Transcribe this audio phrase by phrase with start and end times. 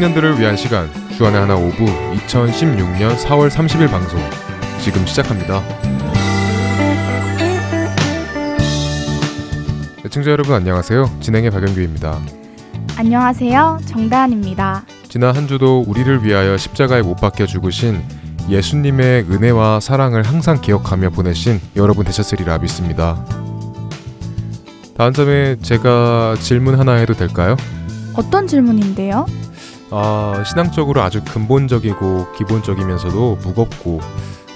[0.00, 4.18] 청년들을 위한 시간 주안의 하나 오부 2016년 4월 30일 방송
[4.80, 5.62] 지금 시작합니다.
[10.02, 11.18] 애청자 여러분 안녕하세요.
[11.20, 12.18] 진행의 박영규입니다.
[12.96, 13.80] 안녕하세요.
[13.84, 14.84] 정다은입니다.
[15.10, 18.02] 지난 한 주도 우리를 위하여 십자가에 못 박혀 죽으신
[18.48, 23.22] 예수님의 은혜와 사랑을 항상 기억하며 보내신 여러분 되셨으리라 믿습니다.
[24.96, 27.54] 다음 점에 제가 질문 하나 해도 될까요?
[28.14, 29.26] 어떤 질문인데요?
[29.90, 34.00] 아, 신앙적으로 아주 근본적이고 기본적이면서도 무겁고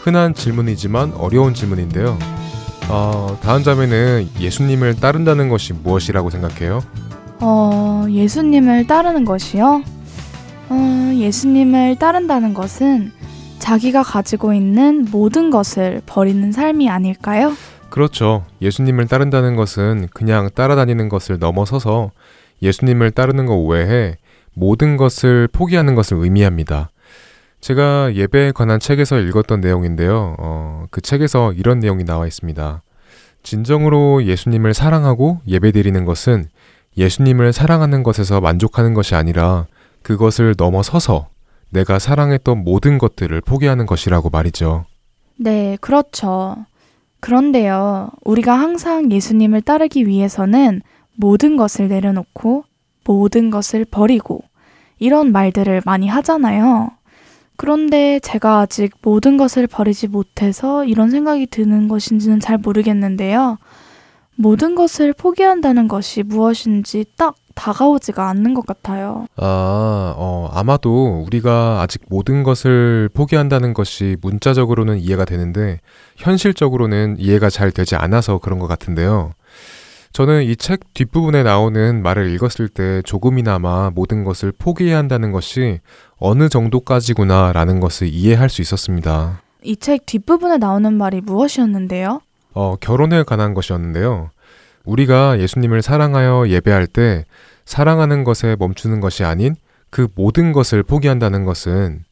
[0.03, 2.19] 흔한 질문이지만 어려운 질문인데요.
[2.89, 6.83] 아, 다음 점에는 예수님을 따른다는 것이 무엇이라고 생각해요?
[7.41, 9.83] 어, 예수님을 따르는 것이요?
[10.69, 13.13] 어, 예수님을 따른다는 것은
[13.59, 17.55] 자기가 가지고 있는 모든 것을 버리는 삶이 아닐까요?
[17.89, 18.45] 그렇죠.
[18.61, 22.11] 예수님을 따른다는 것은 그냥 따라다니는 것을 넘어서서
[22.61, 24.17] 예수님을 따르는 것 외에
[24.55, 26.91] 모든 것을 포기하는 것을 의미합니다.
[27.61, 30.37] 제가 예배에 관한 책에서 읽었던 내용인데요.
[30.39, 32.83] 어, 그 책에서 이런 내용이 나와 있습니다.
[33.43, 36.47] 진정으로 예수님을 사랑하고 예배드리는 것은
[36.97, 39.67] 예수님을 사랑하는 것에서 만족하는 것이 아니라
[40.03, 41.29] 그것을 넘어서서
[41.71, 44.85] 내가 사랑했던 모든 것들을 포기하는 것이라고 말이죠.
[45.37, 46.57] 네, 그렇죠.
[47.21, 50.83] 그런데요, 우리가 항상 예수님을 따르기 위해서는
[51.17, 52.65] 모든 것을 내려놓고
[53.05, 54.43] 모든 것을 버리고
[54.99, 56.91] 이런 말들을 많이 하잖아요.
[57.57, 63.59] 그런데 제가 아직 모든 것을 버리지 못해서 이런 생각이 드는 것인지는 잘 모르겠는데요.
[64.37, 69.27] 모든 것을 포기한다는 것이 무엇인지 딱 다가오지가 않는 것 같아요.
[69.37, 75.81] 아, 어, 아마도 우리가 아직 모든 것을 포기한다는 것이 문자적으로는 이해가 되는데
[76.17, 79.33] 현실적으로는 이해가 잘 되지 않아서 그런 것 같은데요.
[80.15, 85.81] 저는 이 책 뒷부분에 나오는 말을 읽었을 때 조금이나마 모든 것을 포기해야 한다는 것이
[86.19, 89.43] 어느 정도까지구나 라는 것을 이해할 수 있었습니다.
[89.65, 92.21] 이 책 뒷부분에 나오는 말이 무엇이었는데요?
[92.53, 94.31] 어, 결혼에 관한 것이었는데요.
[94.85, 97.25] 우리가 예수님을 사랑하여 예배할 때
[97.65, 99.57] 사랑하는 것에 멈추는 것이 아닌
[99.91, 102.05] 그 모든 것을 포기한다는 것은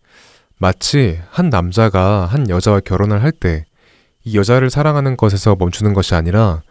[0.58, 3.64] 마치 한 남자가 한 여자와 결혼을 할 때
[4.24, 6.62] 이 여자를 사랑하는 것에서 멈추는 것이 아니라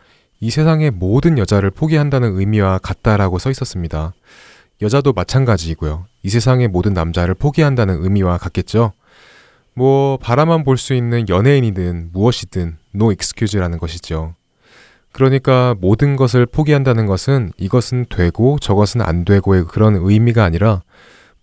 [0.43, 4.13] 이 세상의 모든 여자를 포기한다는 의미와 같다라고 써 있었습니다.
[4.81, 6.07] 여자도 마찬가지이고요.
[6.23, 8.93] 이 세상의 모든 남자를 포기한다는 의미와 같겠죠.
[9.75, 14.33] 뭐 바라만 볼 수 있는 연예인이든 무엇이든 no excuse라는 것이죠.
[15.11, 20.81] 그러니까 모든 것을 포기한다는 것은 이것은 되고 저것은 안 되고의 그런 의미가 아니라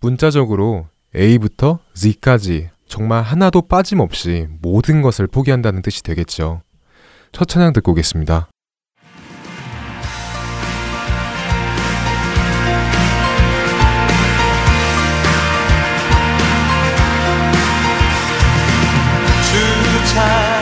[0.01, 6.63] 문자적으로 A부터 Z까지 정말 하나도 빠짐없이 모든 것을 포기한다는 뜻이 되겠죠.
[7.31, 8.49] 첫 찬양 듣고 오겠습니다.
[20.19, 20.58] 주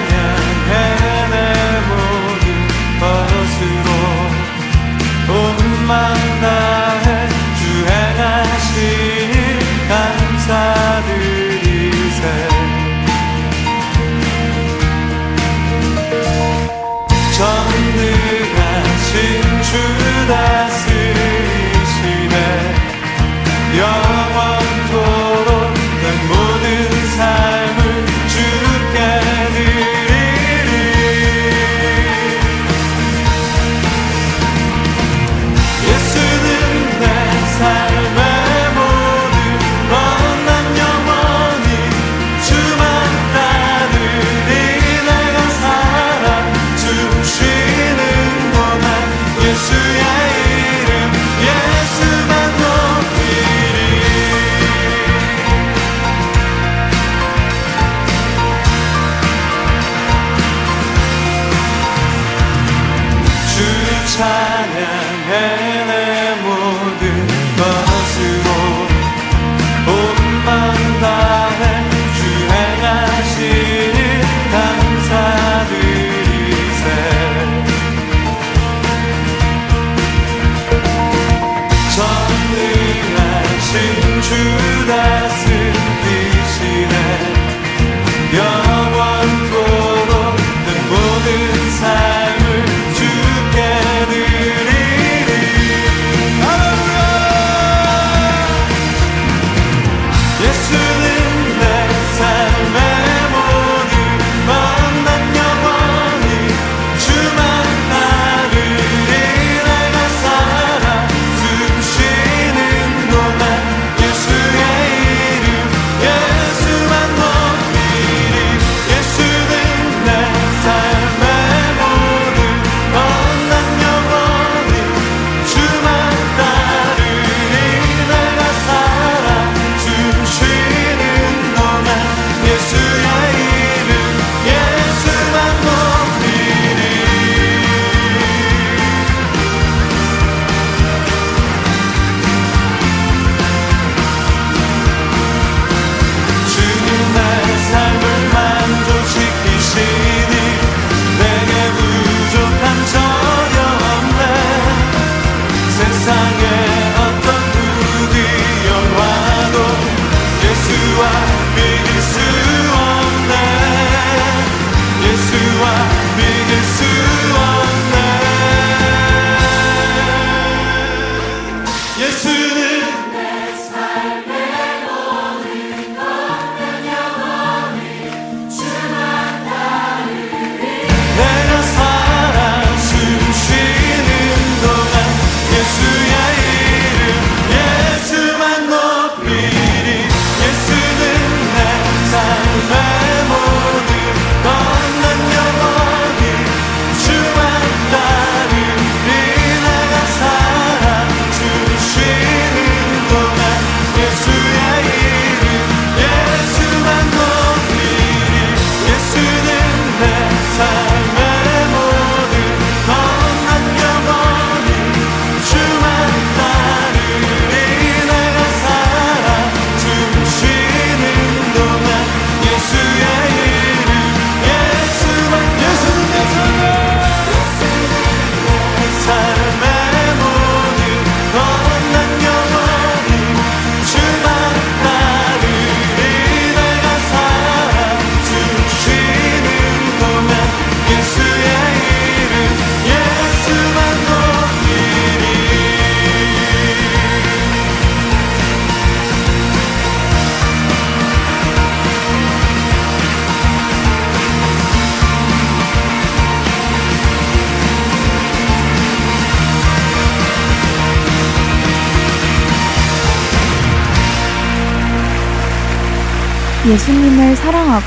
[266.78, 267.86] 예수님을 사랑하고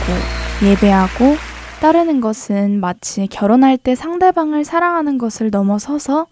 [0.64, 1.37] 예배하고
[1.81, 6.26] 따르는 것은 마치 결혼할 때 상대방을 사랑하는 것을 넘어서서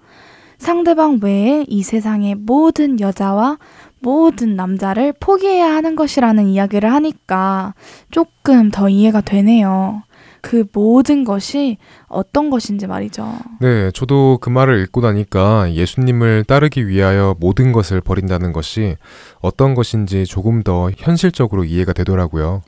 [0.58, 3.58] 상대방 외에 이 세상의 모든 여자와
[4.00, 7.74] 모든 남자를 포기해야 하는 것이라는 이야기를 하니까
[8.10, 10.02] 조금 더 이해가 되네요.
[10.40, 13.38] 그 모든 것이 어떤 것인지 말이죠.
[13.60, 18.96] 네, 저도 그 말을 읽고 나니까 예수님을 따르기 위하여 모든 것을 버린다는 것이
[19.40, 22.62] 어떤 것인지 조금 더 현실적으로 이해가 되더라고요.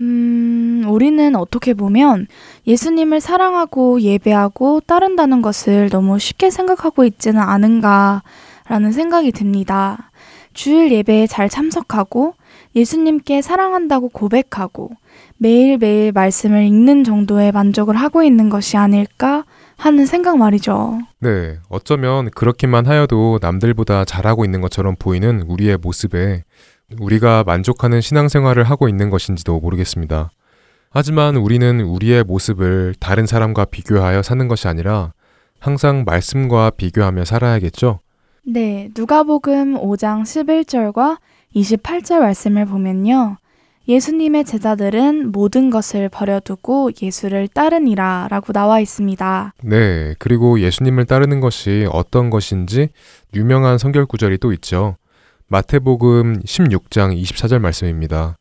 [0.00, 2.26] 음, 우리는 어떻게 보면
[2.66, 10.10] 예수님을 사랑하고 예배하고 따른다는 것을 너무 쉽게 생각하고 있지는 않은가라는 생각이 듭니다.
[10.54, 12.34] 주일 예배에 잘 참석하고
[12.74, 14.90] 예수님께 사랑한다고 고백하고
[15.38, 19.44] 매일매일 말씀을 읽는 정도의 만족을 하고 있는 것이 아닐까
[19.76, 21.00] 하는 생각 말이죠.
[21.20, 26.44] 네, 어쩌면 그렇게만 하여도 남들보다 잘하고 있는 것처럼 보이는 우리의 모습에
[27.00, 30.30] 우리가 만족하는 신앙생활을 하고 있는 것인지도 모르겠습니다.
[30.90, 35.12] 하지만 우리는 우리의 모습을 다른 사람과 비교하여 사는 것이 아니라
[35.60, 38.00] 항상 말씀과 비교하며 살아야겠죠?
[38.44, 41.18] 네, 누가복음 5장 11절과
[41.54, 43.36] 28절 말씀을 보면요.
[43.88, 49.54] 예수님의 제자들은 모든 것을 버려두고 예수를 따르니라 라고 나와 있습니다.
[49.64, 52.90] 네, 그리고 예수님을 따르는 것이 어떤 것인지
[53.34, 54.96] 유명한 성결 구절이 또 있죠.
[55.48, 58.36] 마태복음 16장 24절 말씀입니다.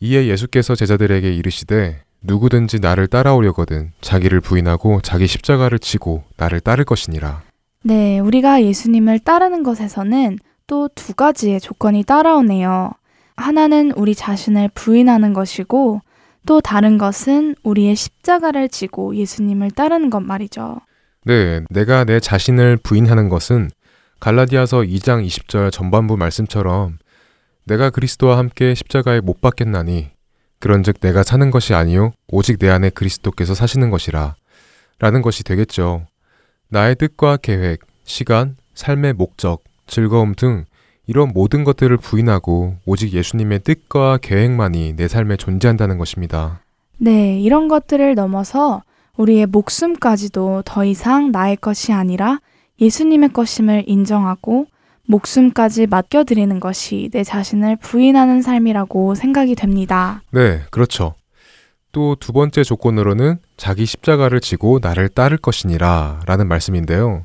[0.00, 7.42] 이에 예수께서 제자들에게 이르시되 누구든지 나를 따라오려거든 자기를 부인하고 자기 십자가를 지고 나를 따를 것이니라.
[7.82, 10.38] 네, 우리가 예수님을 따르는 것에서는
[10.70, 12.92] 또 두 가지의 조건이 따라오네요.
[13.36, 16.00] 하나는 우리 자신을 부인하는 것이고
[16.46, 20.80] 또 다른 것은 우리의 십자가를 지고 예수님을 따르는 것 말이죠.
[21.24, 23.70] 네, 내가 내 자신을 부인하는 것은
[24.20, 26.98] 갈라디아서 2장 20절 전반부 말씀처럼
[27.64, 30.10] 내가 그리스도와 함께 십자가에 못 박겠나니
[30.60, 34.36] 그런즉 내가 사는 것이 아니요 오직 내 안에 그리스도께서 사시는 것이라
[35.00, 36.06] 라는 것이 되겠죠.
[36.68, 40.64] 나의 뜻과 계획, 시간, 삶의 목적, 즐거움 등
[41.06, 46.60] 이런 모든 것들을 부인하고 오직 예수님의 뜻과 계획만이 내 삶에 존재한다는 것입니다.
[46.98, 48.82] 네, 이런 것들을 넘어서
[49.16, 52.38] 우리의 목숨까지도 더 이상 나의 것이 아니라
[52.80, 54.66] 예수님의 것임을 인정하고
[55.06, 60.22] 목숨까지 맡겨드리는 것이 내 자신을 부인하는 삶이라고 생각이 됩니다.
[60.30, 61.14] 네, 그렇죠.
[61.92, 67.24] 또 두 번째 조건으로는 자기 십자가를 지고 나를 따를 것이니라 라는 말씀인데요.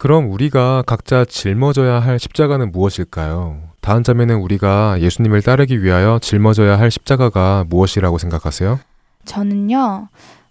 [0.00, 3.60] 그럼 우리가 각자 짊어져야 할 십자가는 무엇일까요?
[3.82, 8.80] 다음 점에는 우리가 예수님을 따르기 위하여 짊어져야 할 십자가가 무엇이라고 생각하세요?
[9.26, 10.08] 저는요,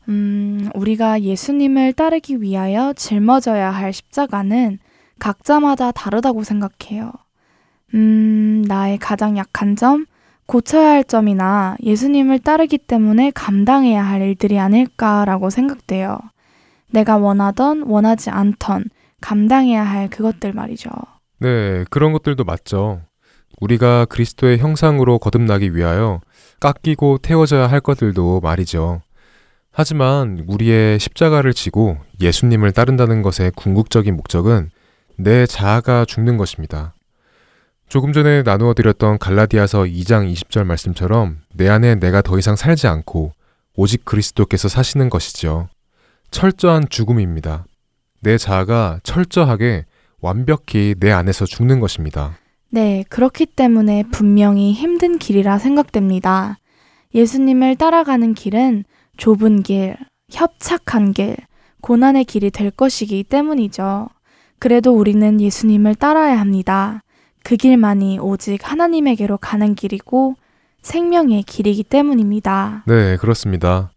[0.07, 4.77] 음, 우리가 예수님을 따르기 위하여 짊어져야 할 십자가는
[5.17, 7.11] 각자마다 다르다고 생각해요.
[7.95, 10.05] 음, 나의 가장 약한 점,
[10.45, 16.19] 고쳐야 할 점이나 예수님을 따르기 때문에 감당해야 할 일들이 아닐까라고 생각돼요.
[16.91, 18.85] 내가 원하던 원하지 않던
[19.21, 20.89] 감당해야 할 그것들 말이죠.
[21.39, 23.01] 네, 그런 것들도 맞죠.
[23.59, 26.21] 우리가 그리스도의 형상으로 거듭나기 위하여
[26.59, 29.01] 깎이고 태워져야 할 것들도 말이죠.
[29.71, 34.71] 하지만 우리의 십자가를 지고 예수님을 따른다는 것의 궁극적인 목적은
[35.17, 36.93] 내 자아가 죽는 것입니다.
[37.87, 43.33] 조금 전에 나누어 드렸던 갈라디아서 2장 20절 말씀처럼 내 안에 내가 더 이상 살지 않고
[43.75, 45.69] 오직 그리스도께서 사시는 것이죠.
[46.31, 47.65] 철저한 죽음입니다.
[48.21, 49.85] 내 자아가 철저하게
[50.21, 52.37] 완벽히 내 안에서 죽는 것입니다.
[52.71, 56.57] 네, 그렇기 때문에 분명히 힘든 길이라 생각됩니다.
[57.15, 58.83] 예수님을 따라가는 길은
[59.17, 59.97] 좁은 길,
[60.29, 61.35] 협착한 길,
[61.81, 64.09] 고난의 길이 될 것이기 때문이죠.
[64.59, 67.01] 그래도 우리는 예수님을 따라야 합니다.
[67.43, 70.35] 그 길만이 오직 하나님에게로 가는 길이고
[70.81, 72.83] 생명의 길이기 때문입니다.
[72.85, 73.91] 네, 그렇습니다.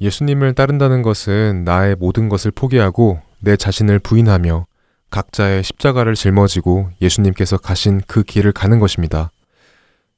[0.00, 4.66] 예수님을 따른다는 것은 나의 모든 것을 포기하고 내 자신을 부인하며
[5.08, 9.30] 각자의 십자가를 짊어지고 예수님께서 가신 그 길을 가는 것입니다.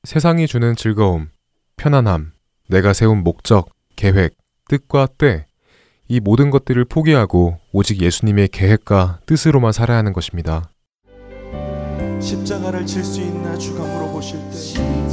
[0.05, 1.29] 세상이 주는 즐거움,
[1.77, 2.33] 편안함,
[2.71, 4.35] 내가 세운 목적, 계획,
[4.71, 5.45] 뜻과 때,
[6.09, 10.71] 이 모든 것들을 포기하고 오직 예수님의 계획과 뜻으로만 살아야 하는 것입니다.
[12.21, 15.08] 십자가를 질 수 있나 주가 물어보실 때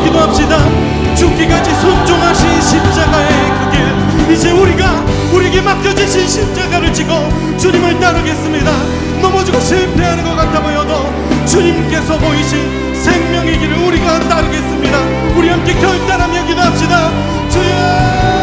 [0.00, 0.58] 기도합시다.
[1.14, 4.34] 죽기까지 순종하신 십자가의 그 길.
[4.34, 7.12] 이제 우리가 우리에게 맡겨주신 십자가를 지고
[7.58, 8.70] 주님을 따르겠습니다.
[9.22, 11.12] 넘어지고 실패하는 것 같아 보여도
[11.46, 14.98] 주님께서 보이신 생명의 길을 우리가 따르겠습니다.
[15.36, 17.10] 우리 함께 결단하며 기도합시다.
[17.50, 18.35] 주여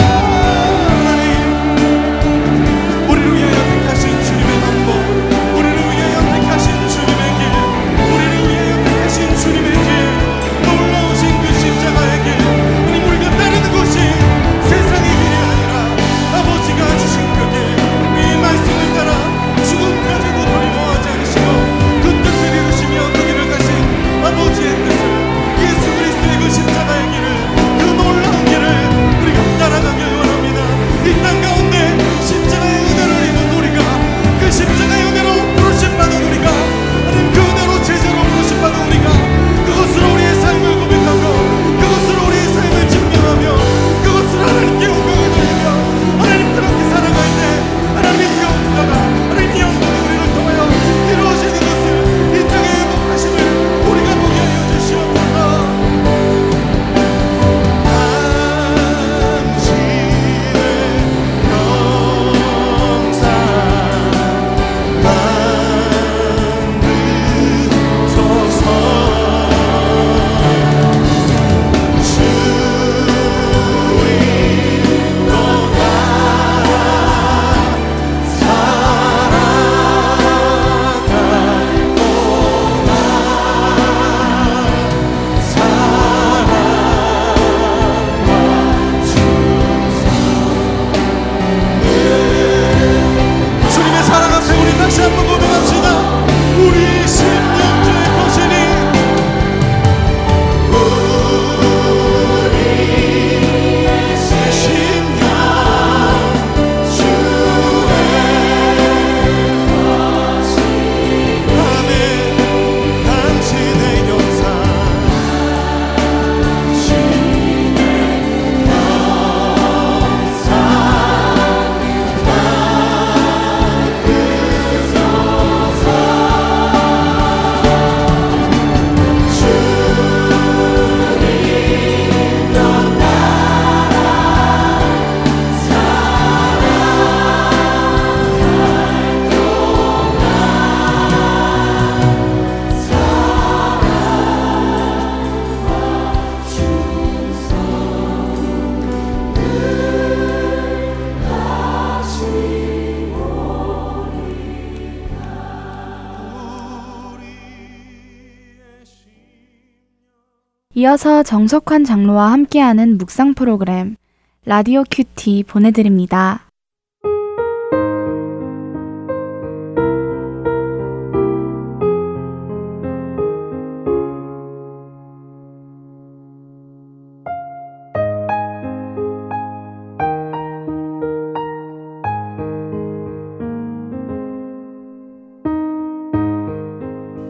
[160.83, 163.95] 이어서 정석환 장로와 함께하는 묵상 프로그램
[164.43, 166.49] 라디오 큐티 보내드립니다.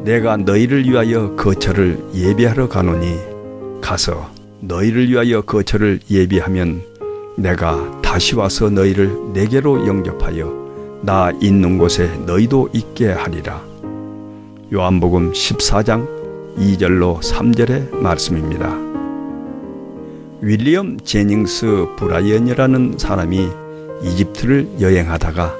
[0.03, 3.32] 내가 너희를 위하여 거처를 예비하러 가노니
[3.93, 6.81] 가서 너희를 위하여 거처를 예비하면
[7.37, 13.61] 내가 다시 와서 너희를 내게로 영접하여 나 있는 곳에 너희도 있게 하리라.
[14.73, 16.07] 요한복음 14장
[16.57, 18.75] 2절로 3절의 말씀입니다.
[20.41, 23.47] 윌리엄 제닝스 브라이언이라는 사람이
[24.01, 25.55] 이집트를 여행하다가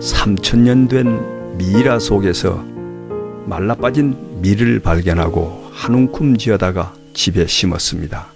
[0.00, 2.64] 3천년 된 미이라 속에서
[3.44, 8.26] 말라 빠진 밀을 발견하고 한 움큼 지어다가 집에 심었습니다.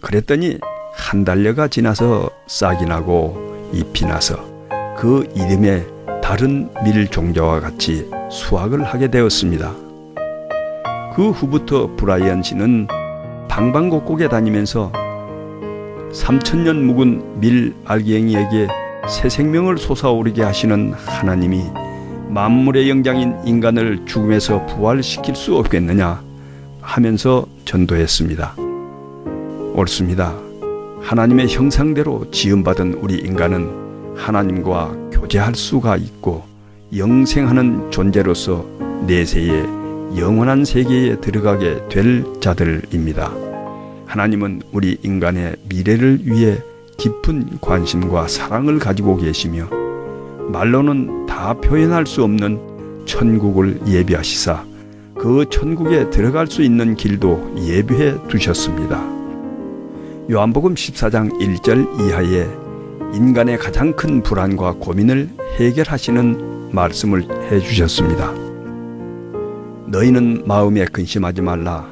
[0.00, 0.58] 그랬더니
[0.94, 4.36] 한 달여가 지나서 싹이 나고 잎이 나서
[4.96, 5.86] 그 이름에
[6.22, 9.74] 다른 밀 종자와 같이 수확을 하게 되었습니다.
[11.14, 12.88] 그 후부터 브라이언 씨는
[13.48, 14.92] 방방곡곡에 다니면서
[16.12, 18.68] 3천년 묵은 밀 알갱이에게
[19.08, 21.64] 새 생명을 솟아오르게 하시는 하나님이
[22.28, 26.22] 만물의 영장인 인간을 죽음에서 부활시킬 수 없겠느냐
[26.82, 28.54] 하면서 전도했습니다.
[29.74, 30.34] 옳습니다.
[31.00, 36.44] 하나님의 형상대로 지음받은 우리 인간은 하나님과 교제할 수가 있고
[36.94, 38.66] 영생하는 존재로서
[39.06, 39.64] 내세의
[40.18, 43.32] 영원한 세계에 들어가게 될 자들입니다.
[44.06, 46.58] 하나님은 우리 인간의 미래를 위해
[46.98, 49.70] 깊은 관심과 사랑을 가지고 계시며
[50.50, 54.71] 말로는 다 표현할 수 없는 천국을 예비하시사
[55.22, 59.00] 그 천국에 들어갈 수 있는 길도 예비해 두셨습니다.
[60.28, 62.48] 요한복음 14장 1절 이하에
[63.14, 65.28] 인간의 가장 큰 불안과 고민을
[65.60, 68.32] 해결하시는 말씀을 해 주셨습니다.
[69.86, 71.86] 너희는 마음에 근심하지 말라.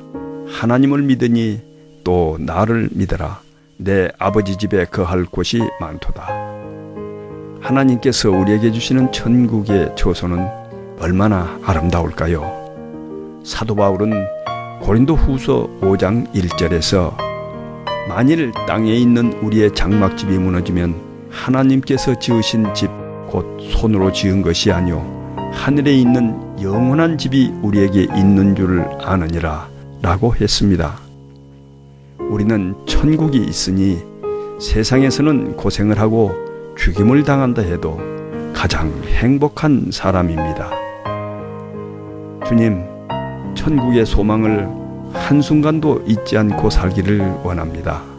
[0.48, 1.60] 하나님을 믿으니
[2.02, 3.42] 또 나를 믿어라.
[3.76, 6.26] 내 아버지 집에 거할 곳이 많도다.
[7.60, 10.48] 하나님께서 우리에게 주시는 천국의 처소는
[10.98, 12.59] 얼마나 아름다울까요?
[13.44, 14.12] 사도 바울은
[14.80, 17.14] 고린도 후서 5장 1절에서
[18.08, 20.94] 만일 땅에 있는 우리의 장막집이 무너지면
[21.30, 22.90] 하나님께서 지으신 집
[23.30, 25.18] 곧 손으로 지은 것이 아니요
[25.52, 29.68] 하늘에 있는 영원한 집이 우리에게 있는 줄 아느니라
[30.02, 30.98] 라고 했습니다.
[32.18, 33.98] 우리는 천국이 있으니
[34.60, 36.32] 세상에서는 고생을 하고
[36.76, 37.98] 죽임을 당한다 해도
[38.52, 40.70] 가장 행복한 사람입니다.
[42.46, 42.82] 주님,
[43.54, 44.68] 천국의 소망을
[45.12, 48.09] 한순간도 잊지 않고 살기를 원합니다.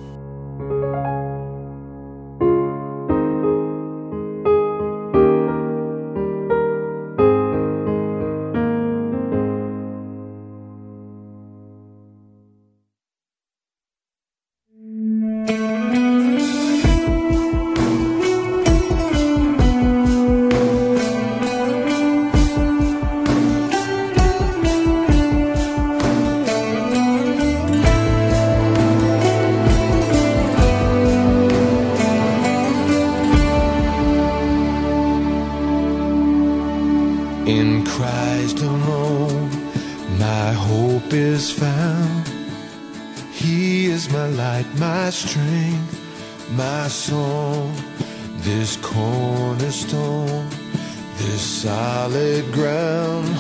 [51.62, 53.38] Solid ground,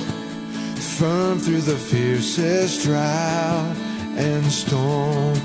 [0.99, 3.75] firm through the fiercest drought
[4.15, 5.35] and storm.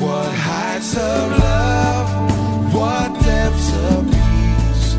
[0.00, 4.94] What heights of love, what depths of peace,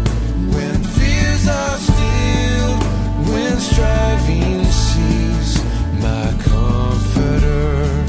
[0.55, 2.84] when fears are stilled,
[3.27, 5.62] when striving cease,
[5.99, 8.09] my comforter,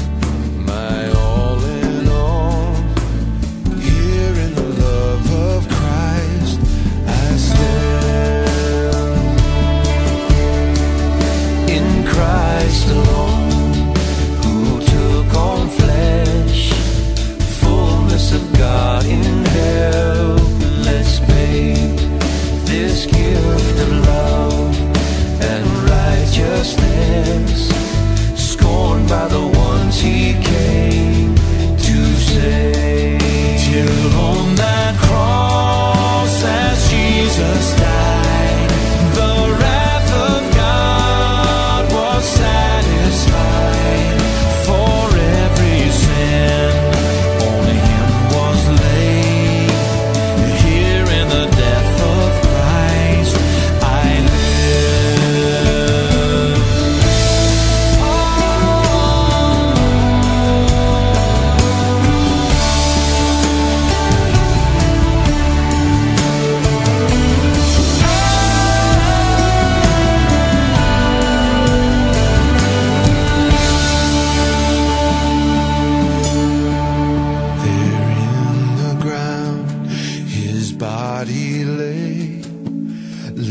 [29.11, 29.50] cada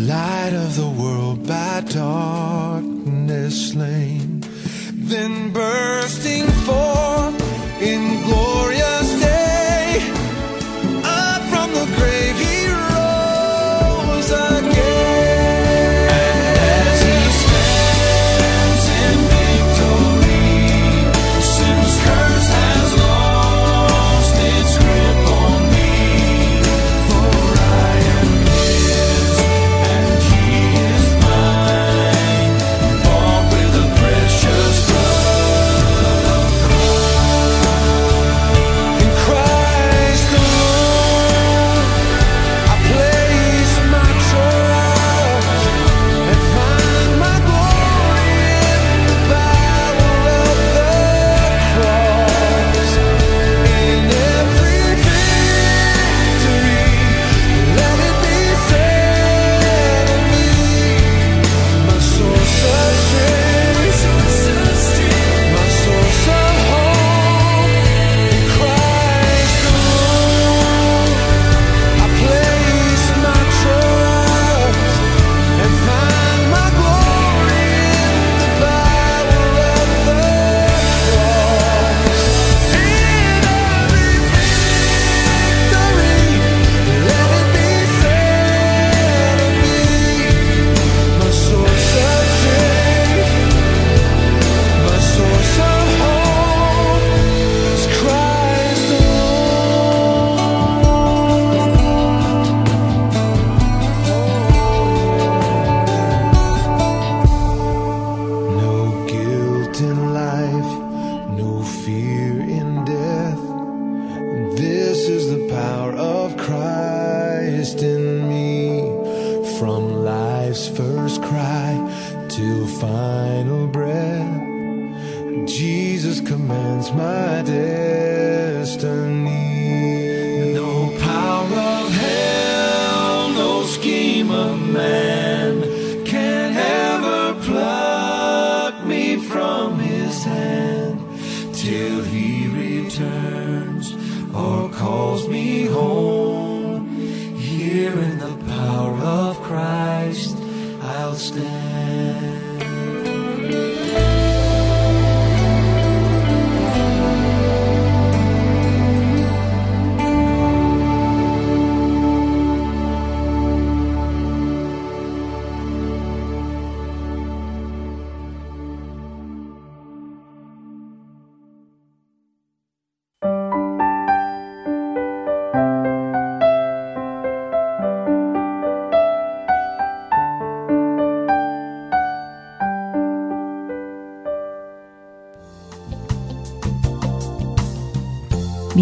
[0.06, 4.42] light of the world by darkness slain,
[4.94, 6.79] then bursting forth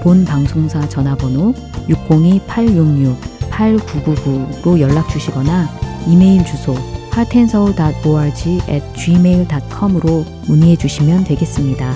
[0.00, 1.52] 본 방송사 전화번호
[1.88, 5.68] 602-866-8999로 연락 주시거나
[6.06, 6.74] 이메일 주소
[7.12, 11.92] heartandsoul.org at gmail.com으로 문의해 주시면 되겠습니다.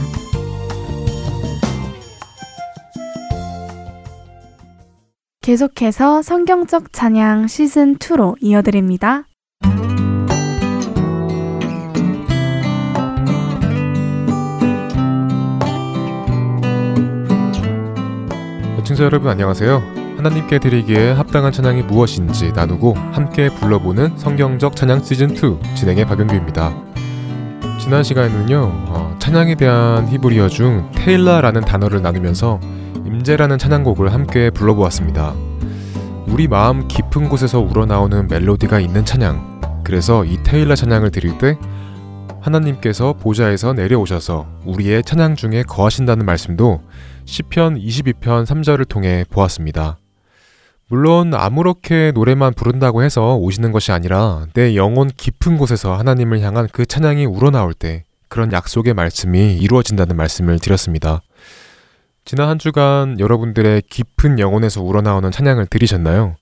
[5.41, 9.25] 계속해서 성경적 찬양 시즌 2로 이어드립니다.
[18.95, 19.83] 애청자 여러분 안녕하세요.
[20.19, 26.73] 하나님께 드리기에 합당한 찬양이 무엇인지 나누고 함께 불러보는 성경적 찬양 시즌 2 진행의 박영규입니다.
[27.81, 32.61] 지난 시간에는요 어, 찬양에 대한 히브리어 중 테일라라는 단어를 나누면서
[33.05, 35.35] 임재라는 찬양곡을 함께 불러보았습니다.
[36.29, 39.83] 우리 마음 깊은 곳에서 우러나오는 멜로디가 있는 찬양.
[39.83, 41.59] 그래서 이 테일라 찬양을 드릴 때
[42.45, 46.83] 하나님께서 보좌에서 내려오셔서 우리의 찬양 중에 거하신다는 말씀도
[47.25, 49.99] 시편 22편 3절을 통해 보았습니다.
[50.89, 56.85] 물론 아무렇게 노래만 부른다고 해서 오시는 것이 아니라 내 영혼 깊은 곳에서 하나님을 향한 그
[56.85, 61.23] 찬양이 우러나올 때 그런 약속의 말씀이 이루어진다는 말씀을 드렸습니다.
[62.27, 66.37] 지난 한 주간 여러분들의 깊은 영혼에서 우러나오는 찬양을 들으셨나요?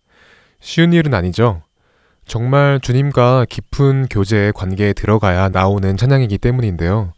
[0.60, 1.62] 쉬운 일은 아니죠.
[2.26, 7.12] 정말 주님과 깊은 교제의 관계에 들어가야 나오는 찬양이기 때문인데요.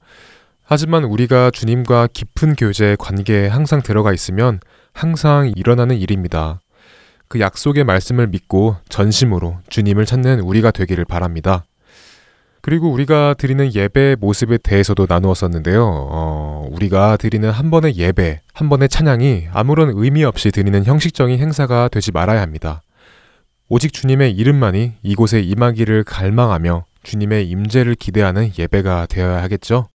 [0.62, 4.60] 하지만 우리가 주님과 깊은 교제의 관계에 항상 들어가 있으면
[4.92, 6.60] 항상 일어나는 일입니다.
[7.28, 11.64] 그 약속의 말씀을 믿고 전심으로 주님을 찾는 우리가 되기를 바랍니다.
[12.60, 15.84] 그리고 우리가 드리는 예배의 모습에 대해서도 나누었었는데요.
[15.84, 21.88] 어, 우리가 드리는 한 번의 예배, 한 번의 찬양이 아무런 의미 없이 드리는 형식적인 행사가
[21.88, 22.80] 되지 말아야 합니다.
[23.70, 29.88] 오직 주님의 이름만이 이곳에 임하기를 갈망하며 주님의 임재를 기대하는 예배가 되어야 하겠죠.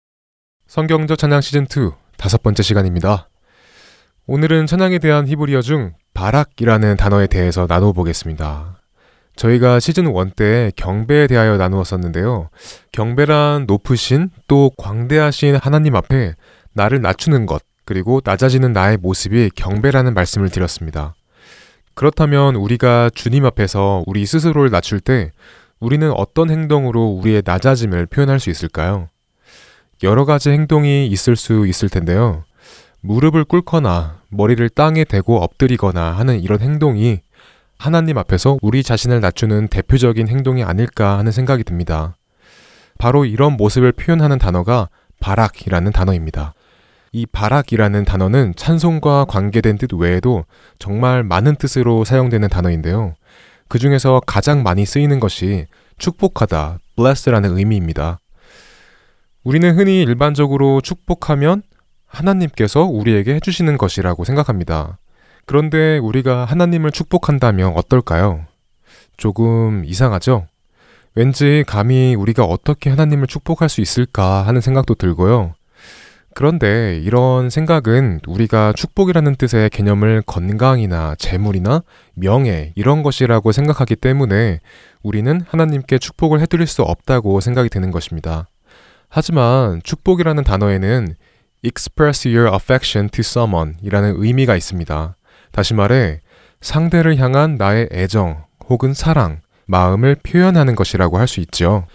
[0.67, 3.29] 성경적 찬양 시즌 2 다섯 번째 시간입니다.
[4.27, 8.81] 오늘은 찬양에 대한 히브리어 중 바락이라는 단어에 대해서 나눠보겠습니다.
[9.37, 12.49] 저희가 시즌 1 때 경배에 대하여 나누었었는데요.
[12.93, 16.33] 경배란 높으신 또 광대하신 하나님 앞에
[16.73, 21.15] 나를 낮추는 것, 그리고 낮아지는 나의 모습이 경배라는 말씀을 드렸습니다.
[21.99, 25.33] 그렇다면 우리가 주님 앞에서 우리 스스로를 낮출 때
[25.81, 29.09] 우리는 어떤 행동으로 우리의 낮아짐을 표현할 수 있을까요?
[30.05, 32.45] 여러 가지 행동이 있을 수 있을 텐데요.
[33.01, 37.19] 무릎을 꿇거나 머리를 땅에 대고 엎드리거나 하는 이런 행동이
[37.81, 42.15] 하나님 앞에서 우리 자신을 낮추는 대표적인 행동이 아닐까 하는 생각이 듭니다.
[42.99, 46.55] 바로 이런 모습을 표현하는 단어가 바락이라는 단어입니다.
[47.13, 50.45] 이 바락이라는 단어는 찬송과 관계된 뜻 외에도
[50.79, 53.15] 정말 많은 뜻으로 사용되는 단어인데요.
[53.69, 55.67] 그 중에서 가장 많이 쓰이는 것이
[55.99, 58.19] 축복하다, bless라는 의미입니다.
[59.45, 61.63] 우리는 흔히 일반적으로 축복하면
[62.07, 64.99] 하나님께서 우리에게 해주시는 것이라고 생각합니다.
[65.47, 68.45] 그런데 우리가 하나님을 축복한다면 어떨까요?
[69.17, 70.47] 조금 이상하죠?
[71.15, 75.55] 왠지 감히 우리가 어떻게 하나님을 축복할 수 있을까 하는 생각도 들고요.
[76.39, 81.83] 그런데 이런 생각은 우리가 축복이라는 뜻의 개념을 건강이나 재물이나
[82.15, 84.61] 명예 이런 것이라고 생각하기 때문에
[85.03, 88.47] 우리는 하나님께 축복을 해드릴 수 없다고 생각이 드는 것입니다.
[89.09, 91.17] 하지만 축복이라는 단어에는
[91.65, 95.17] express your affection to someone 이라는 의미가 있습니다.
[95.51, 96.21] 다시 말해,
[96.61, 101.89] 상대를 향한 나의 애정 혹은 사랑, 마음을 표현하는 것이라고 할 수 있죠.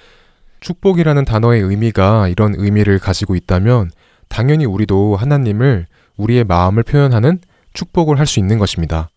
[0.60, 3.90] 축복이라는 단어의 의미가 이런 의미를 가지고 있다면
[4.34, 5.86] 당연히 우리도 하나님을
[6.18, 7.40] 우리의 마음을 표현하는
[7.74, 9.10] 축복을 할 수 있는 것입니다.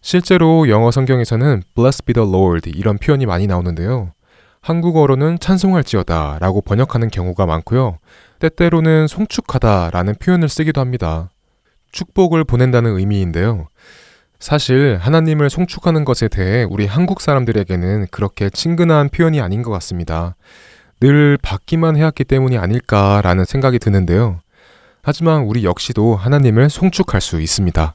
[0.00, 4.12] 실제로 영어 성경에서는 blessed be the Lord 이런 표현이 많이 나오는데요.
[4.62, 7.98] 한국어로는 찬송할지어다 라고 번역하는 경우가 많고요.
[8.38, 11.28] 때때로는 송축하다 라는 표현을 쓰기도 합니다.
[11.92, 13.68] 축복을 보낸다는 의미인데요.
[14.40, 20.36] 사실 하나님을 송축하는 것에 대해 우리 한국 사람들에게는 그렇게 친근한 표현이 아닌 것 같습니다.
[21.00, 24.40] 늘 받기만 해왔기 때문이 아닐까라는 생각이 드는데요.
[25.02, 27.94] 하지만 우리 역시도 하나님을 송축할 수 있습니다.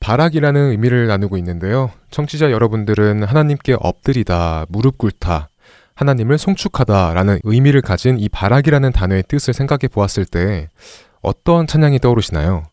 [0.00, 1.90] 바락이라는 의미를 나누고 있는데요.
[2.10, 5.48] 청취자 여러분들은 하나님께 엎드리다, 무릎 꿇다,
[5.94, 10.68] 하나님을 송축하다 라는 의미를 가진 이 바락이라는 단어의 뜻을 생각해 보았을 때
[11.20, 12.64] 어떤 찬양이 떠오르시나요?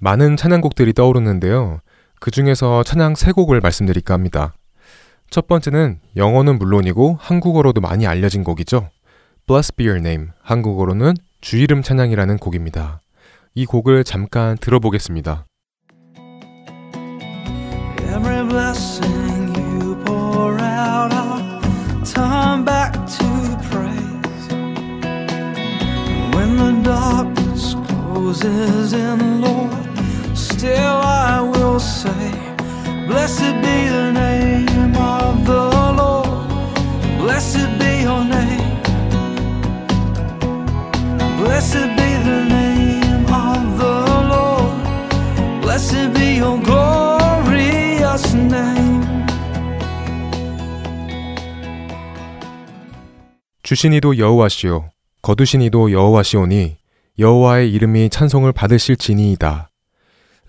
[0.00, 1.80] 많은 찬양곡들이 떠오르는데요.
[2.18, 4.54] 그 중에서 찬양 세 곡을 말씀드릴까 합니다.
[5.30, 8.88] 첫 번째는 영어는 물론이고 한국어로도 많이 알려진 곡이죠.
[9.46, 10.28] Bless be your name.
[10.42, 13.00] 한국어로는 주 이름 찬양이라는 곡입니다.
[13.54, 15.46] 이 곡을 잠깐 들어보겠습니다.
[18.08, 21.60] Every blessing you pour out, I'll
[22.04, 24.48] turn back to praise.
[26.34, 29.76] When the darkness closes in, Lord,
[30.34, 32.32] still I will say,
[33.06, 34.85] Blessed be the name
[53.66, 54.90] 주신 이도 여호와시오
[55.22, 56.76] 거두신 이도 여호와시오니
[57.18, 59.70] 여호와의 이름이 찬송을 받으실지니이다.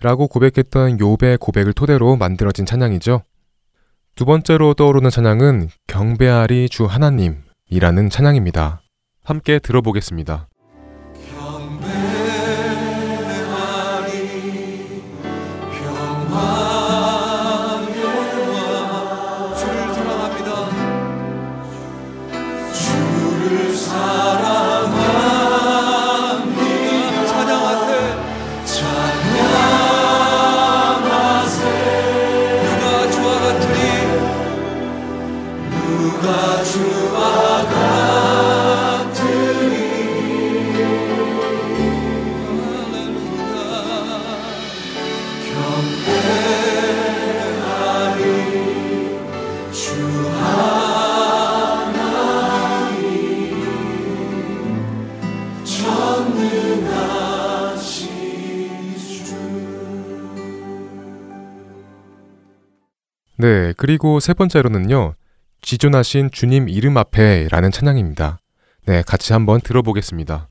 [0.00, 3.22] 라고 고백했던 욥의 고백을 토대로 만들어진 찬양이죠.
[4.14, 8.82] 두 번째로 떠오르는 찬양은 경배하리 주 하나님이라는 찬양입니다.
[9.24, 10.48] 함께 들어보겠습니다.
[63.78, 65.14] 그리고 세 번째로는요.
[65.62, 68.40] 지존하신 주님 이름 앞에 라는 찬양입니다.
[68.86, 70.48] 네, 같이 한번 들어보겠습니다.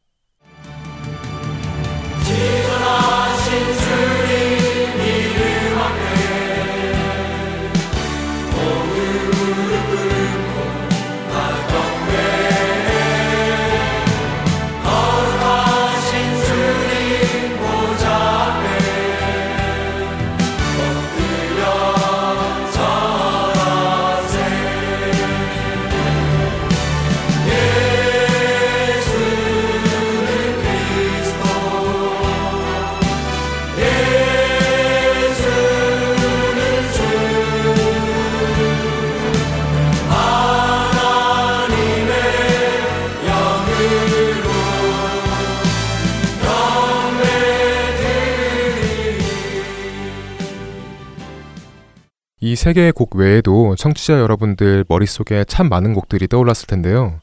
[52.48, 57.20] 이 세 개의 곡 외에도 청취자 여러분들 머릿속에 참 많은 곡들이 떠올랐을 텐데요.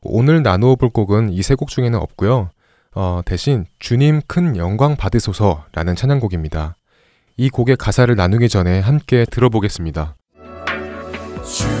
[0.00, 2.50] 오늘 나누어 볼 곡은 이 세 곡 중에는 없고요.
[2.94, 6.76] 어, 대신 주님 큰 영광 받으소서라는 찬양곡입니다.
[7.36, 10.14] 이 곡의 가사를 나누기 전에 함께 들어보겠습니다.
[11.44, 11.79] 주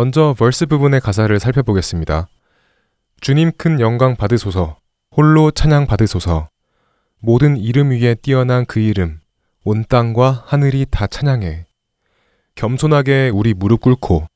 [0.00, 2.26] 먼저 verse 부분의 가사를 살펴보겠습니다.
[3.20, 4.78] 주님 큰 영광 받으소서,
[5.14, 6.48] 홀로 찬양 받으소서,
[7.18, 9.20] 모든 이름 위에 뛰어난 그 이름,
[9.62, 11.66] 온 땅과 하늘이 다 찬양해.
[12.54, 14.26] 겸손하게 우리 무릎 꿇고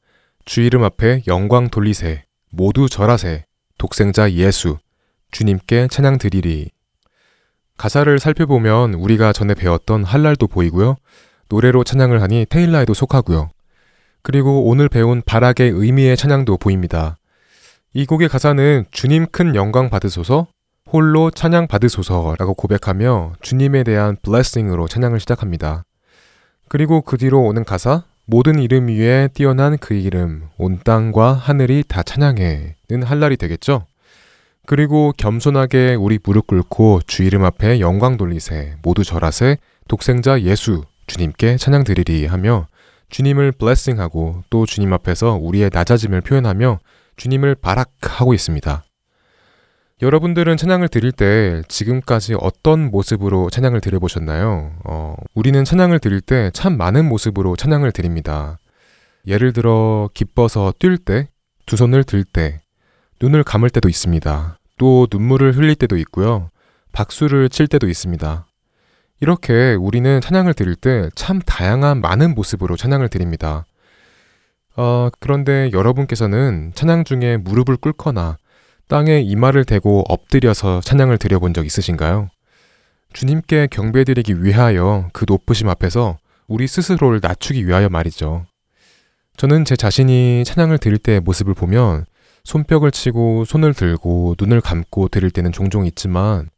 [0.45, 3.47] 주 이름 앞에 영광 돌리세, 모두 절하세,
[3.79, 4.77] 독생자 예수,
[5.31, 6.73] 주님께 찬양 드리리.
[7.79, 10.97] 가사를 살펴보면 우리가 전에 배웠던 할랄도 보이고요.
[11.49, 13.54] 노래로 찬양을 하니 테일라에도 속하고요.
[14.25, 17.19] 그리고 오늘 배운 바락의 의미의 찬양도 보입니다.
[17.93, 20.47] 이 곡의 가사는 주님 큰 영광 받으소서,
[20.91, 25.85] 홀로 찬양 받으소서라고 고백하며 주님에 대한 블레싱으로 찬양을 시작합니다.
[26.71, 32.03] 그리고 그 뒤로 오는 가사, 모든 이름 위에 뛰어난 그 이름, 온 땅과 하늘이 다
[32.03, 33.85] 찬양해는 할랄이 되겠죠?
[34.65, 41.59] 그리고 겸손하게 우리 무릎 꿇고 주 이름 앞에 영광 돌리세, 모두 절하세, 독생자 예수, 주님께
[41.59, 42.67] 찬양 드리리 하며
[43.11, 46.81] 주님을 블레싱하고 또 주님 앞에서 우리의 낮아짐을 표현하며
[47.17, 48.85] 주님을 바락하고 있습니다.
[50.03, 54.73] 여러분들은 찬양을 드릴 때 지금까지 어떤 모습으로 찬양을 드려보셨나요?
[54.85, 58.59] 어, 우리는 찬양을 드릴 때 참 많은 모습으로 찬양을 드립니다.
[59.27, 61.29] 예를 들어 기뻐서 뛸 때,
[61.65, 62.61] 두 손을 들 때,
[63.23, 64.59] 눈을 감을 때도 있습니다.
[64.77, 66.51] 또 눈물을 흘릴 때도 있고요.
[66.93, 68.47] 박수를 칠 때도 있습니다.
[69.25, 73.65] 이렇게 우리는 찬양을 드릴 때 참 다양한 많은 모습으로 찬양을 드립니다.
[74.77, 78.37] 어, 그런데 여러분께서는 찬양 중에 무릎을 꿇거나
[78.87, 82.29] 땅에 이마를 대고 엎드려서 찬양을 드려본 적 있으신가요?
[83.15, 88.45] 주님께 경배드리기 위하여 그 높으심 앞에서 우리 스스로를 낮추기 위하여 말이죠.
[89.39, 92.05] 저는 제 자신이 찬양을 드릴 때의 모습을 보면
[92.45, 96.51] 손뼉을 치고 손을 들고 눈을 감고 드릴 때는 종종 있지만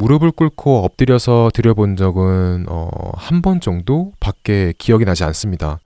[0.00, 5.78] 무릎을 꿇고 엎드려서 드려본 적은 어, 한 번 정도 밖에 기억이 나지 않습니다.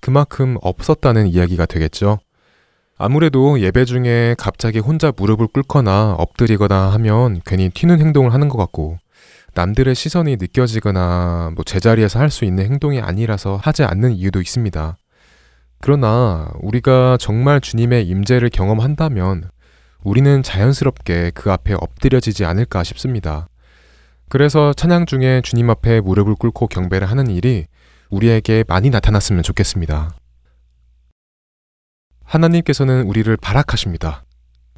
[0.00, 2.18] 그만큼 없었다는 이야기가 되겠죠.
[2.98, 8.98] 아무래도 예배 중에 갑자기 혼자 무릎을 꿇거나 엎드리거나 하면 괜히 튀는 행동을 하는 것 같고
[9.54, 14.96] 남들의 시선이 느껴지거나 뭐 제자리에서 할 수 있는 행동이 아니라서 하지 않는 이유도 있습니다.
[15.80, 19.50] 그러나 우리가 정말 주님의 임재를 경험한다면
[20.04, 23.48] 우리는 자연스럽게 그 앞에 엎드려지지 않을까 싶습니다.
[24.32, 27.66] 그래서 찬양 중에 주님 앞에 무릎을 꿇고 경배를 하는 일이
[28.08, 30.14] 우리에게 많이 나타났으면 좋겠습니다.
[32.24, 34.24] 하나님께서는 우리를 바락하십니다.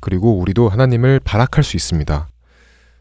[0.01, 2.27] 그리고 우리도 하나님을 바락할 수 있습니다.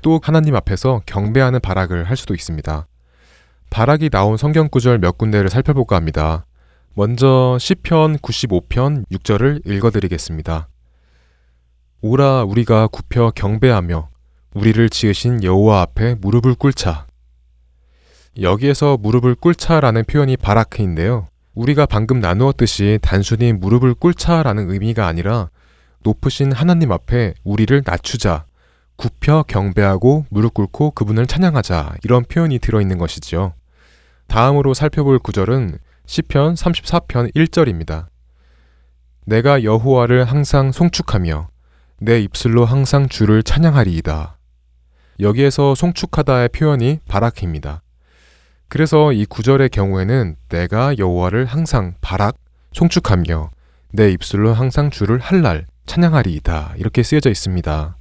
[0.04, 2.86] 또 하나님 앞에서 경배하는 바락을 할 수도 있습니다.
[3.72, 6.46] 바락이 나온 성경 구절 몇 군데를 살펴볼까 합니다.
[6.94, 10.68] 먼저 시편 95편 6절을 읽어 드리겠습니다.
[12.02, 14.13] 오라 우리가 굽혀 경배하며
[14.54, 17.08] 우리를 지으신 여호와 앞에 무릎을 꿇자.
[18.40, 21.28] 여기에서 무릎을 꿇자라는 표현이 바라크인데요.
[21.56, 25.50] 우리가 방금 나누었듯이 단순히 무릎을 꿇자라는 의미가 아니라
[26.04, 28.46] 높으신 하나님 앞에 우리를 낮추자,
[28.96, 33.54] 굽혀 경배하고 무릎 꿇고 그분을 찬양하자 이런 표현이 들어있는 것이지요.
[34.28, 38.08] 다음으로 살펴볼 구절은 시편 34편 1절입니다.
[39.26, 41.50] 내가 여호와를 항상 송축하며
[42.00, 44.38] 내 입술로 항상 주를 찬양하리이다.
[45.20, 47.82] 여기에서 송축하다의 표현이 바라크입니다.
[48.68, 52.38] 그래서 이 구절의 경우에는 내가 여호와를 항상 바락
[52.72, 53.52] 송축하며
[53.92, 57.98] 내 입술로 항상 주를 할랄 찬양하리이다 이렇게 쓰여져 있습니다.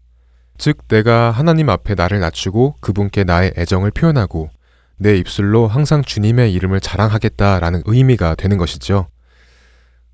[0.58, 4.50] 즉 내가 하나님 앞에 나를 낮추고 그분께 나의 애정을 표현하고
[4.96, 9.08] 내 입술로 항상 주님의 이름을 자랑하겠다라는 의미가 되는 것이죠.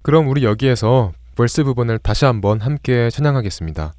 [0.02, 3.92] 그럼 우리 여기에서 벌스 부분을 다시 한번 함께 찬양하겠습니다.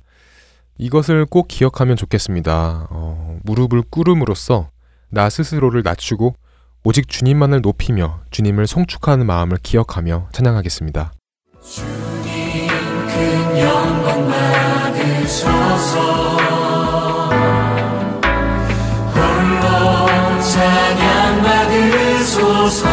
[0.79, 2.87] 이것을 꼭 기억하면 좋겠습니다.
[2.89, 4.69] 어, 무릎을 꿇음으로써
[5.09, 6.33] 나 스스로를 낮추고
[6.85, 11.11] 오직 주님만을 높이며 주님을 송축하는 마음을 기억하며 찬양하겠습니다.
[11.61, 12.67] 주님
[13.07, 15.99] 큰 영광 받으소서
[19.13, 22.87] 홀로 찬양 받으소서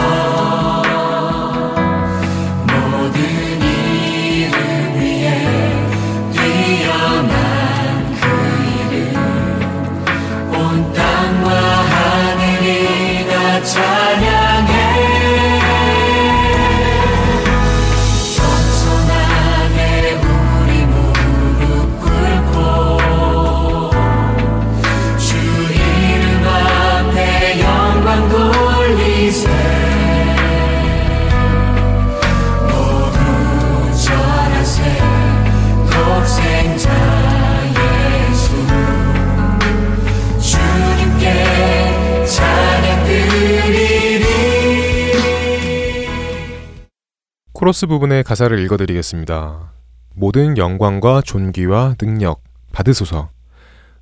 [47.66, 49.72] 코러스 부분의 가사를 읽어드리겠습니다.
[50.14, 52.40] 모든 영광과 존귀와 능력
[52.70, 53.30] 받으소서.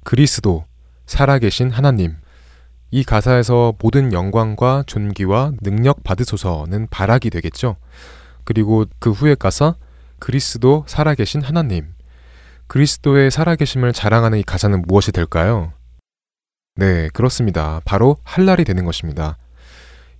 [0.02, 0.66] 그리스도,
[1.06, 2.14] 살아계신 하나님.
[2.90, 7.76] 이 가사에서 모든 영광과 존귀와 능력 받으소서는 바락이 되겠죠.
[8.44, 9.76] 그리고 그 후에 가사,
[10.18, 11.94] 그리스도, 살아계신 하나님.
[12.66, 15.72] 그리스도의 살아계심을 자랑하는 이 가사는 무엇이 될까요?
[16.74, 17.80] 네, 그렇습니다.
[17.86, 19.38] 바로 할랄이 되는 것입니다.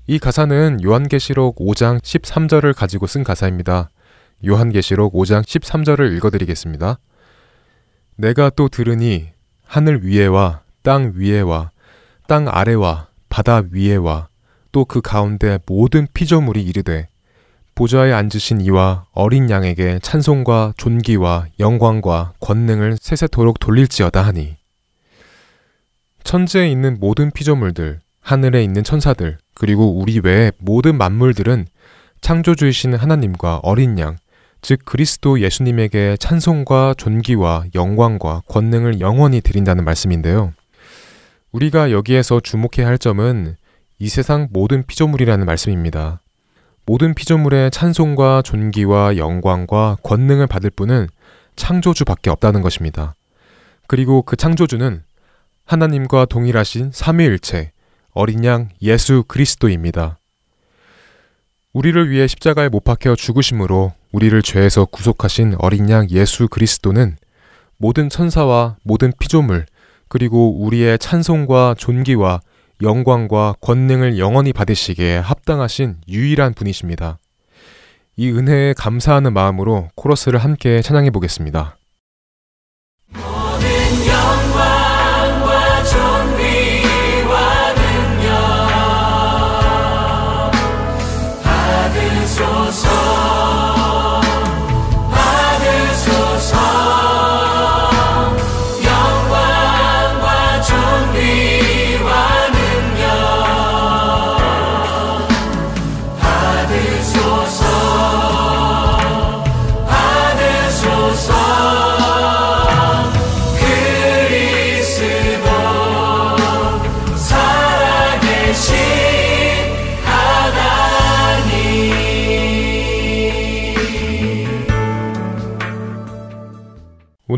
[0.07, 3.89] 이 가사는 요한계시록 5장 13절을 가지고 쓴 가사입니다.
[4.47, 6.99] 요한계시록 5장 13절을 읽어드리겠습니다.
[8.17, 9.31] 내가 또 들으니
[9.65, 11.71] 하늘 위에와 땅 위에와
[12.27, 14.29] 땅 아래와 바다 위에와
[14.73, 17.09] 또 그 가운데 모든 피조물이 이르되
[17.75, 24.57] 보좌에 앉으신 이와 어린 양에게 찬송과 존귀와 영광과 권능을 세세토록 돌릴지어다 하니
[26.25, 31.67] 천지에 있는 모든 피조물들 하늘에 있는 천사들 그리고 우리 외의 모든 만물들은
[32.23, 34.17] 창조주이신 하나님과 어린 양,
[34.63, 40.55] 즉 그리스도 예수님에게 찬송과 존귀와 영광과 권능을 영원히 드린다는 말씀인데요.
[41.53, 43.57] 우리가 여기에서 주목해야 할 점은
[43.99, 46.21] 이 세상 모든 피조물이라는 말씀입니다.
[46.87, 51.09] 모든 피조물의 찬송과 존귀와 영광과 권능을 받을 분은
[51.57, 53.15] 창조주밖에 없다는 것입니다.
[53.87, 55.03] 그리고 그 창조주는
[55.67, 57.74] 하나님과 동일하신 삼위일체,
[58.15, 60.19] 어린 양 예수 그리스도입니다.
[61.73, 67.17] 우리를 위해 십자가에 못 박혀 죽으심으로 우리를 죄에서 구속하신 어린 양 예수 그리스도는
[67.77, 69.67] 모든 천사와 모든 피조물
[70.09, 72.41] 그리고 우리의 찬송과 존귀와
[72.83, 77.19] 영광과 권능을 영원히 받으시기에 합당하신 유일한 분이십니다.
[78.17, 81.77] 이 은혜에 감사하는 마음으로 코러스를 함께 찬양해 보겠습니다.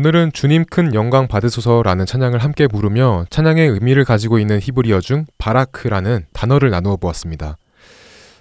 [0.07, 6.27] 오늘은 주님 큰 영광 받으소서라는 찬양을 함께 부르며 찬양의 의미를 가지고 있는 히브리어 중 바라크라는
[6.31, 7.57] 단어를 나누어 보았습니다.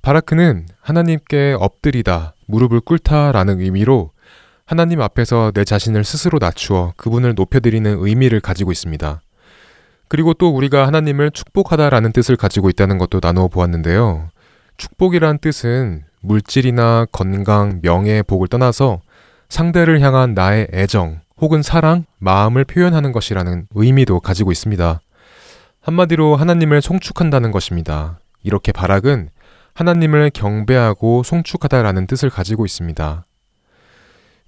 [0.00, 4.12] 바라크는 하나님께 엎드리다, 무릎을 꿇다라는 의미로
[4.64, 9.20] 하나님 앞에서 내 자신을 스스로 낮추어 그분을 높여드리는 의미를 가지고 있습니다.
[10.06, 14.28] 그리고 또 우리가 하나님을 축복하다라는 뜻을 가지고 있다는 것도 나누어 보았는데요.
[14.76, 19.00] 축복이란 뜻은 물질이나 건강, 명예, 복을 떠나서
[19.48, 25.00] 상대를 향한 나의 애정, 혹은 사랑, 마음을 표현하는 것이라는 의미도 가지고 있습니다.
[25.82, 28.18] 한마디로 하나님을 송축한다는 것입니다.
[28.42, 29.28] 이렇게 바락은
[29.74, 33.26] 하나님을 경배하고 송축하다라는 뜻을 가지고 있습니다.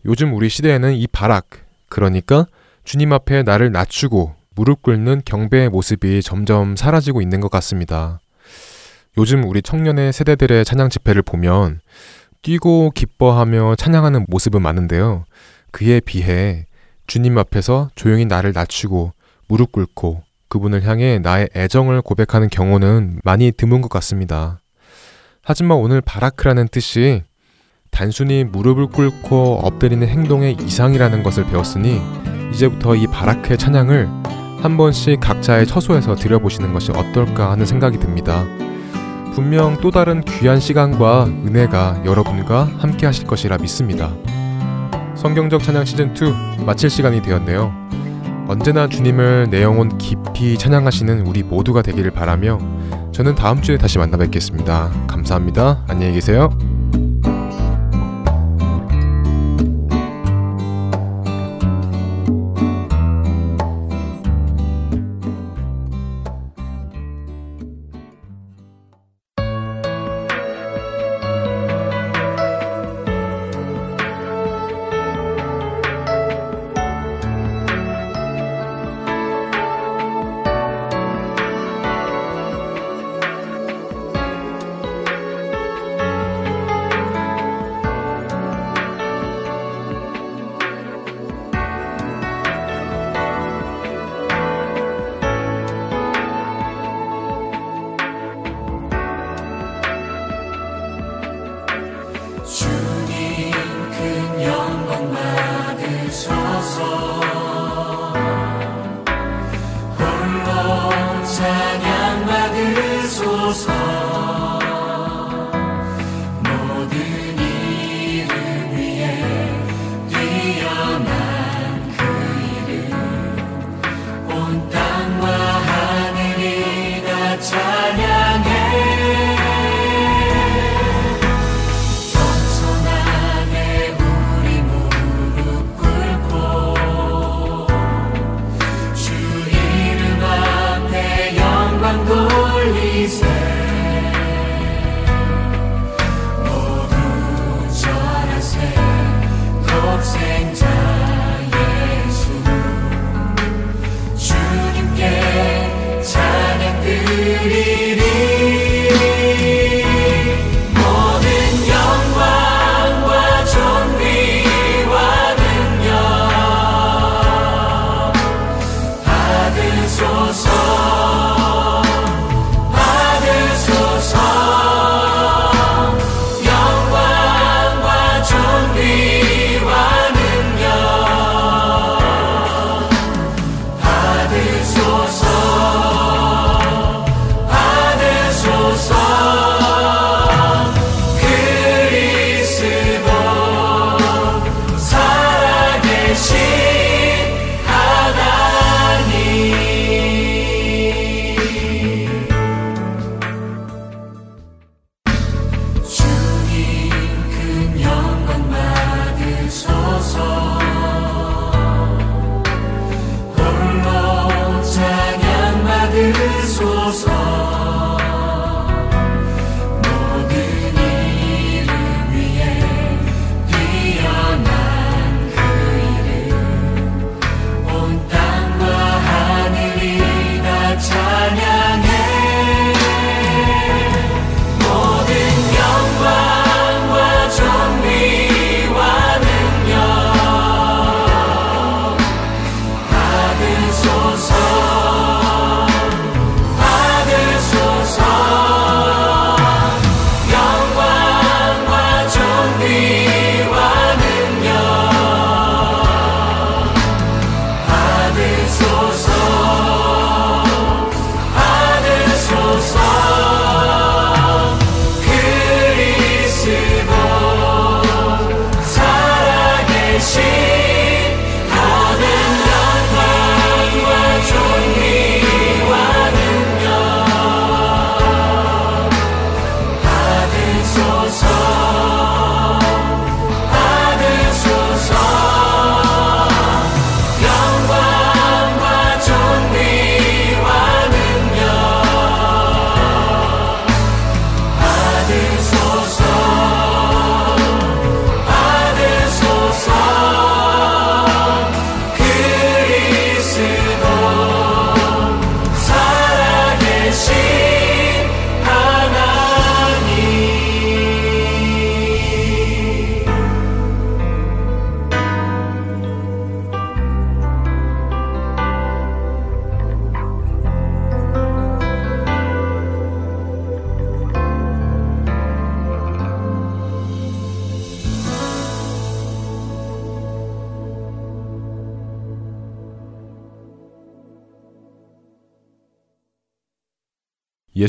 [0.06, 1.48] 요즘 우리 시대에는 이 바락,
[1.90, 2.46] 그러니까
[2.84, 8.18] 주님 앞에 나를 낮추고 무릎 꿇는 경배의 모습이 점점 사라지고 있는 것 같습니다.
[9.18, 11.80] 요즘 우리 청년의 세대들의 찬양 집회를 보면
[12.40, 15.24] 뛰고 기뻐하며 찬양하는 모습은 많은데요.
[15.70, 16.64] 그에 비해
[17.08, 19.12] 주님 앞에서 조용히 나를 낮추고
[19.48, 24.60] 무릎 꿇고 그분을 향해 나의 애정을 고백하는 경우는 많이 드문 것 같습니다.
[25.42, 27.22] 하지만 오늘 바라크라는 뜻이
[27.90, 32.00] 단순히 무릎을 꿇고 엎드리는 행동의 이상이라는 것을 배웠으니
[32.52, 34.06] 이제부터 이 바라크의 찬양을
[34.60, 38.44] 한 번씩 각자의 처소에서 들여보시는 것이 어떨까 하는 생각이 듭니다.
[39.34, 44.12] 분명 또 다른 귀한 시간과 은혜가 여러분과 함께 하실 것이라 믿습니다.
[45.18, 47.74] 성경적 찬양 시즌2 마칠 시간이 되었네요.
[48.46, 52.58] 언제나 주님을 내 영혼 깊이 찬양하시는 우리 모두가 되기를 바라며
[53.10, 54.92] 저는 다음 주에 다시 만나 뵙겠습니다.
[55.08, 55.82] 감사합니다.
[55.88, 56.50] 안녕히 계세요.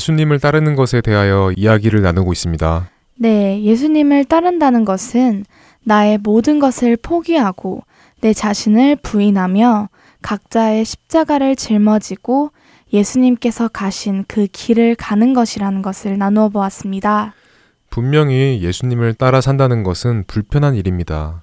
[0.00, 2.88] 예수님을 따르는 것에 대하여 이야기를 나누고 있습니다.
[3.16, 5.44] 네, 예수님을 따른다는 것은
[5.84, 7.82] 나의 모든 것을 포기하고
[8.22, 9.90] 내 자신을 부인하며
[10.22, 12.50] 각자의 십자가를 짊어지고
[12.94, 17.34] 예수님께서 가신 그 길을 가는 것이라는 것을 나누어 보았습니다.
[17.90, 21.42] 분명히 예수님을 따라 산다는 것은 불편한 일입니다.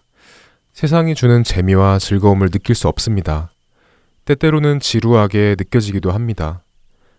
[0.73, 3.51] 세상이 주는 재미와 즐거움을 느낄 수 없습니다.
[4.25, 6.63] 때때로는 지루하게 느껴지기도 합니다.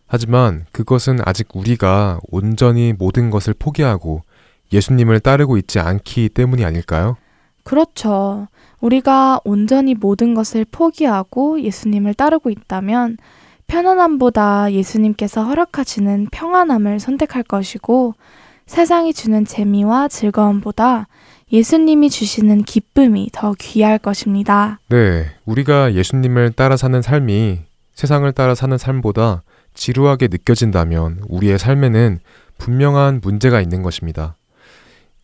[0.08, 4.22] 하지만 그것은 아직 우리가 온전히 모든 것을 포기하고
[4.72, 7.16] 예수님을 따르고 있지 않기 때문이 아닐까요?
[7.62, 8.48] 그렇죠.
[8.80, 13.18] 우리가 온전히 모든 것을 포기하고 예수님을 따르고 있다면
[13.66, 18.14] 편안함보다 예수님께서 허락하시는 평안함을 선택할 것이고
[18.66, 21.06] 세상이 주는 재미와 즐거움보다
[21.52, 24.80] 예수님이 주시는 기쁨이 더 귀할 것입니다.
[24.88, 27.60] 네, 우리가 예수님을 따라 사는 삶이
[27.94, 29.42] 세상을 따라 사는 삶보다
[29.78, 32.18] 지루하게 느껴진다면 우리의 삶에는
[32.58, 34.34] 분명한 문제가 있는 것입니다.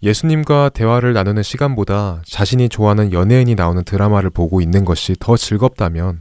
[0.03, 6.21] 예수님과 대화를 나누는 시간보다 자신이 좋아하는 연예인이 나오는 드라마를 보고 있는 것이 더 즐겁다면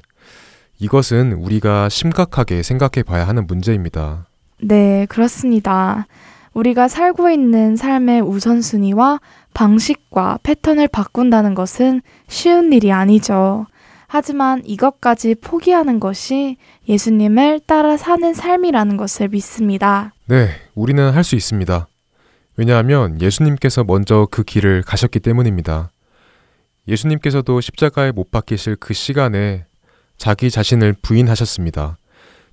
[0.79, 4.25] 이것은 우리가 심각하게 생각해 봐야 하는 문제입니다.
[4.61, 6.07] 네, 그렇습니다.
[6.53, 9.19] 우리가 살고 있는 삶의 우선순위와
[9.53, 13.67] 방식과 패턴을 바꾼다는 것은 쉬운 일이 아니죠.
[14.13, 16.57] 하지만 이것까지 포기하는 것이
[16.87, 20.13] 예수님을 따라 사는 삶이라는 것을 믿습니다.
[20.25, 21.87] 네, 우리는 할 수 있습니다.
[22.55, 25.89] 왜냐하면 예수님께서 먼저 그 길을 가셨기 때문입니다.
[26.87, 29.65] 예수님께서도 십자가에 못 박히실 그 시간에
[30.17, 31.97] 자기 자신을 부인하셨습니다.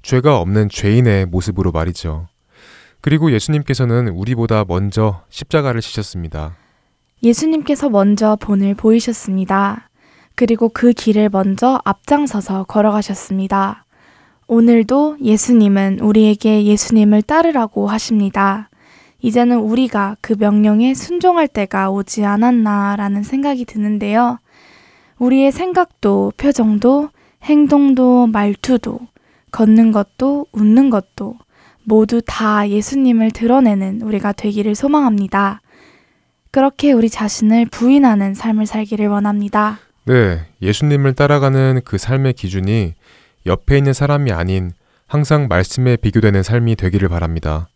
[0.00, 2.26] 죄가 없는 죄인의 모습으로 말이죠.
[3.02, 6.56] 그리고 예수님께서는 우리보다 먼저 십자가를 지셨습니다.
[7.22, 9.89] 예수님께서 먼저 본을 보이셨습니다.
[10.40, 13.84] 그리고 그 길을 먼저 앞장서서 걸어가셨습니다.
[14.46, 18.70] 오늘도 예수님은 우리에게 예수님을 따르라고 하십니다.
[19.20, 24.38] 이제는 우리가 그 명령에 순종할 때가 오지 않았나라는 생각이 드는데요.
[25.18, 27.10] 우리의 생각도 표정도
[27.42, 28.98] 행동도 말투도
[29.52, 31.36] 걷는 것도 웃는 것도
[31.84, 35.60] 모두 다 예수님을 드러내는 우리가 되기를 소망합니다.
[36.50, 39.80] 그렇게 우리 자신을 부인하는 삶을 살기를 원합니다.
[40.10, 42.94] 네, 예수님을 따라가는 그 삶의 기준이
[43.46, 44.72] 옆에 있는 사람이 아닌
[45.06, 47.68] 항상 말씀에 비교되는 삶이 되기를 바랍니다.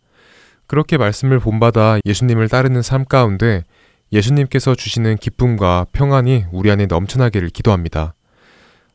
[0.67, 3.63] 그렇게 말씀을 본받아 예수님을 따르는 삶 가운데
[4.11, 8.15] 예수님께서 주시는 기쁨과 평안이 우리 안에 넘쳐나기를 기도합니다.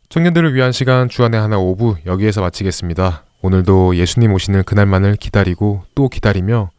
[0.09, 3.23] 청년들을 위한 시간 주안의 하나 오부 여기에서 마치겠습니다.
[3.41, 6.71] 오늘도 예수님 오시는 그날만을 기다리고 또 기다리며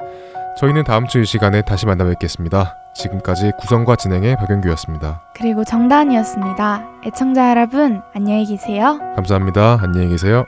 [0.59, 2.80] 저희는 다음 주 이 시간에 다시 만나 뵙겠습니다.
[2.95, 5.23] 지금까지 구성과 진행의 박영규였습니다.
[5.35, 6.83] 그리고 정다은이었습니다.
[7.07, 8.99] 애청자 여러분, 안녕히 계세요.
[9.17, 9.79] 감사합니다.
[9.83, 10.45] 안녕히 계세요.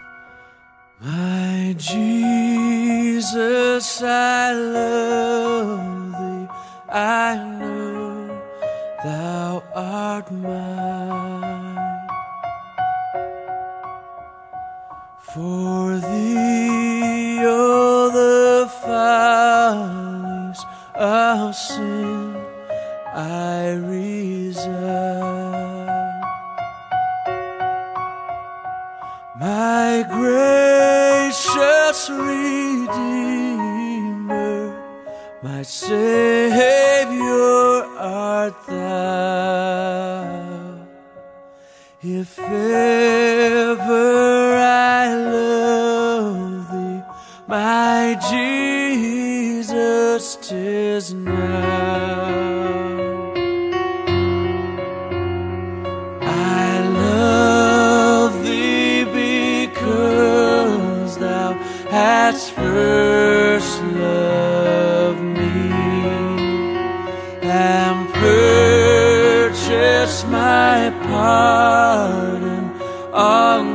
[1.02, 3.24] My Jesus,
[4.04, 6.46] I love thee.
[6.88, 8.28] I know
[9.02, 11.72] thou art mine.
[15.34, 20.60] For thee all the follies
[20.94, 22.21] of sin
[23.14, 24.72] I resign.
[29.38, 32.88] My gracious Redeemer,
[35.42, 40.78] my Savior art thou.
[42.00, 47.02] If ever I love thee,
[47.46, 48.16] my
[49.50, 52.51] Jesus, tis now.
[62.32, 65.68] Hast first loved me
[67.42, 69.76] and purchased
[70.28, 72.72] my pardon
[73.12, 73.71] on